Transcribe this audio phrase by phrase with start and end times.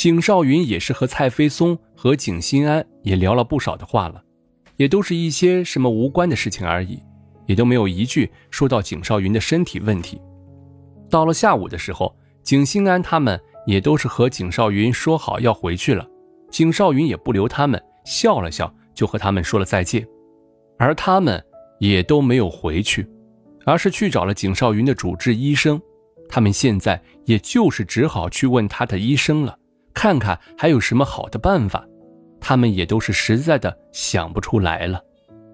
[0.00, 4.24] 景少云也是和蔡飞松和景心安也聊了不少的话了，
[4.78, 6.98] 也都是一些什么无关的事情而已，
[7.44, 10.18] 也都没有一句说到景少云的身体问题。
[11.10, 16.08] 到了下午的时候，景心安他们也都是和景少云说好要回去了，
[16.50, 20.02] 景少云也不留他们，笑了笑就和他们说了再见，
[20.78, 21.44] 而他们
[21.78, 23.06] 也都没有回去，
[23.66, 25.78] 而是去找了景少云的主治医生，
[26.26, 29.58] 他们现在也就是只好去问他的医生了。
[29.92, 31.84] 看看还有什么好的办法，
[32.40, 35.02] 他们也都是实在的想不出来了。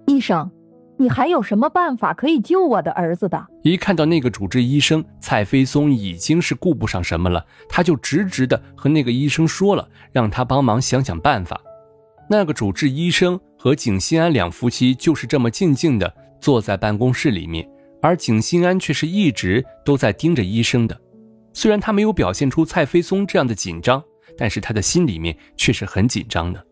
[0.07, 0.51] 医生，
[0.99, 3.47] 你还有什么办法可以救我的儿子的？
[3.63, 11.61] 一看到那个主治医生蔡飞松，已经是顾不上什么了，他就直直的和那个医生说了，让他帮忙想想办法。
[12.29, 17.69] 那个主治医生和景心安两夫妻就是这么静静的坐在办公室里面，
[18.01, 21.01] 而景心安却是一直都在盯着医生的，
[21.53, 24.03] 虽然他没有表现出蔡飞松这样的紧张。
[24.37, 26.67] 但是他的心里面却是很紧张的，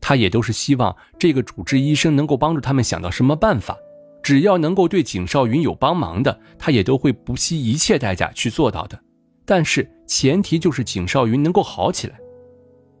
[0.00, 3.76] 他也都是希望这个主治医生能够帮助他们想到什么办法，
[4.22, 9.00] 只要能够对景少云有帮忙的，他也都会不惜一切代价去做到的。
[9.44, 12.18] 但是前提就是景少云能够好起来，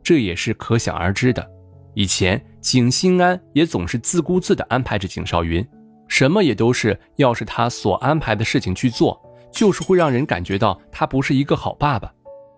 [0.02, 1.46] 这也是可想而知的。
[1.94, 5.66] 以前景心安也总是自顾自地安排着景少云，
[6.08, 9.20] 什么也都是要是他所安排的事情去做，
[9.52, 12.12] 就是会让人感觉到他不是一个好爸爸。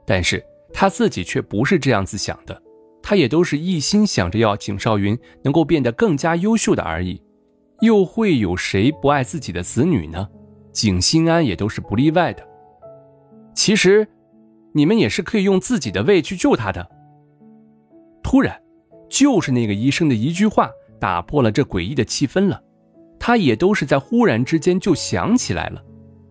[0.06, 0.44] 但是。
[0.74, 2.60] 他自己却不是这样子想的，
[3.00, 7.22] 他也都是一心想着要景少云能够变得更加优秀的而已，
[7.80, 10.28] 又会有谁不爱自己的子女呢？
[10.72, 12.44] 景心安也都是不例外的。
[13.54, 14.06] 其实，
[14.72, 16.86] 你们也是可以用自己的胃去救他的。
[18.20, 18.60] 突然，
[19.08, 20.68] 就是那个医生的一句话
[20.98, 22.60] 打破了这诡异的气氛了，
[23.20, 25.80] 他也都是在忽然之间就想起来了，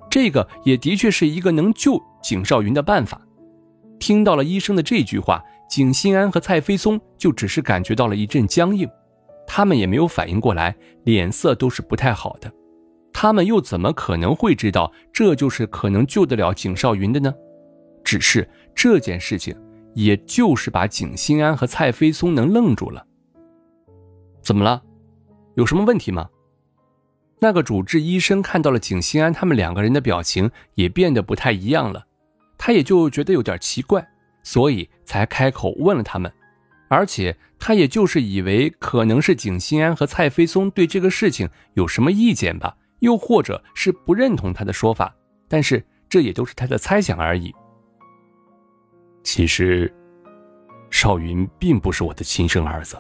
[0.10, 3.22] 这个也的确是一个能救景少云的办法。
[4.04, 8.86] 听到了医生的这句话，景心安和蔡飞松就只是感觉到了一阵僵硬，
[9.48, 10.76] 他们也没有反应过来，
[11.06, 12.52] 脸色都是不太好的。
[13.14, 17.34] 他们又怎么可能会知道这就是可能救得了景少云的呢？
[18.04, 19.56] 只是这件事情，
[19.94, 23.08] 也就是把景心安和蔡飞松能愣住了。
[24.42, 24.84] 怎么了？
[25.56, 26.30] 有什么问题吗？
[27.40, 32.06] 那个主治医生看到了景心安他们两个人的表情，也变得不太一样了。
[32.66, 34.08] 他也就觉得有点奇怪，
[34.42, 36.32] 所以才开口问了他们，
[36.88, 45.14] 而且他也就是以为可能是景心安和蔡飞松对这个事情有什么意见吧，又或者是不认同他的说法，
[45.50, 47.54] 但是这也都是他的猜想而已。
[49.26, 49.94] 其实，
[50.90, 52.98] 少云并不是我的亲生儿子。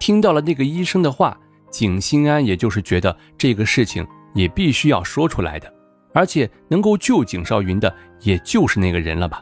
[0.00, 1.38] 听到了那个医生的话，
[1.70, 4.04] 景心安也就是觉得这个事情
[4.34, 5.72] 也必须要说出来的。
[6.18, 9.40] 而且能够救景少云的，也就是那个人了吧？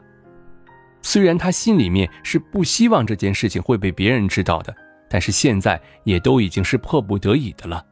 [1.01, 4.77] 虽然他心里面是不希望这件事情会被别人知道的，
[5.09, 7.83] 但是现在也都已经是迫不得已的了。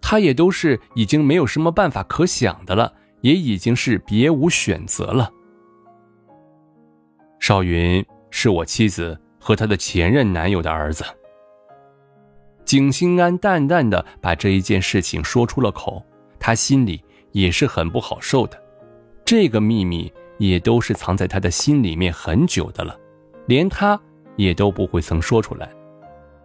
[0.00, 5.28] 他也都是已经没有什么办法可想的了，也已经是别无选择了。
[7.40, 11.04] 少云是我妻子和他的前任男友的儿子。
[12.64, 16.06] 景心安淡淡的把这一件事情说出了口，
[16.38, 17.02] 他心里。
[17.32, 18.60] 也是很不好受的，
[19.24, 22.98] 这个秘密也都是藏在他的心里面很久的了，
[23.46, 24.00] 连他
[24.36, 25.68] 也都不会曾说出来，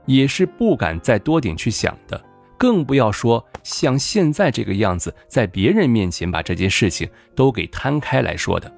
[0.06, 2.22] 也是不敢再多点去想的，
[2.58, 8.72] 更不要说像现在这个样子，在别人面前把这件事情都给摊开来说的。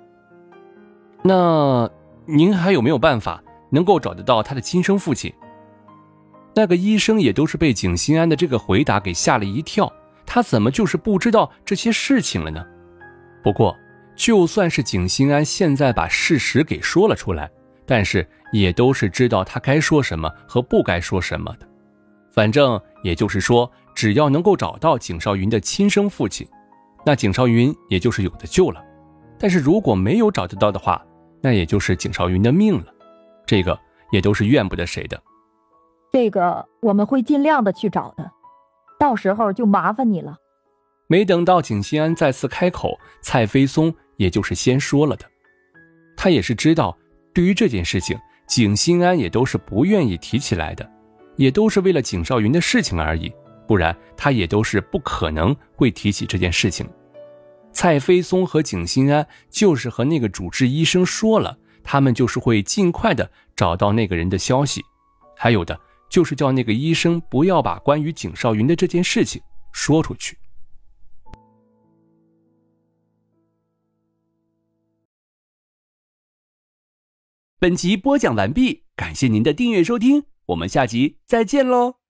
[1.23, 1.89] 那
[2.25, 5.33] 您还有没有办法能够找得到他的亲生父亲？
[6.53, 9.91] 那个医生也都是被景心安的这个回答给吓了一跳。
[10.35, 12.61] 他怎么就是不知道这些事情了呢？
[13.41, 13.73] 不过，
[14.17, 17.49] 就算是景心安现在把事实给说了出来，
[17.85, 21.65] 但是也都是知道他该说什么和不该说什么的。
[22.33, 26.45] 反正也就是说，只要能够找到景少云的亲生父亲，
[27.05, 28.83] 那景少云也就是有的救了。
[29.39, 31.01] 但是如果没有找得到的话，
[31.39, 32.87] 那也就是景少云的命了。
[33.45, 33.79] 这个
[34.11, 35.17] 也都是怨不得谁的。
[36.11, 38.29] 这个我们会尽量的去找的。
[39.00, 40.38] 到时候就麻烦你了。
[41.07, 45.25] 没等到景心安再次开口，蔡飞松也就是先说了的。
[46.18, 46.97] 他也是知道，
[47.33, 50.89] 对于这件事情，景心安也都是不愿意提起来的，
[51.36, 53.31] 也都是为了景少云的事情而已，
[53.68, 56.89] 不然他也都是不可能会提起这件事情。
[57.71, 64.81] 蔡飞松和景心安就是和那个主治医生说了，他们就是会尽快的找到那个人的消息，
[65.36, 65.77] 还有的
[66.10, 69.42] 就是叫那个医生不要把关于景少云的这件事情
[69.72, 70.38] 说出去。
[77.57, 82.05] 本集播讲完毕，感谢您的订阅收听，我们下集再见喽。